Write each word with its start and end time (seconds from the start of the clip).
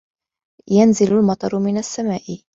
يَنْزِلُ 0.71 1.13
الْمَطَرُ 1.17 1.59
مِنَ 1.59 1.77
السَّمَاءِ. 1.77 2.43